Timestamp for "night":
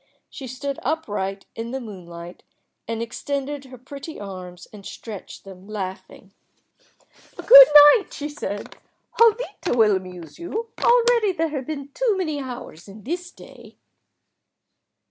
7.93-8.11